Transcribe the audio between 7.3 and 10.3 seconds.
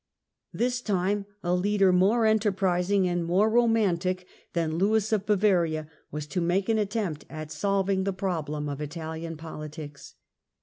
john of solving the problem of Italian politics.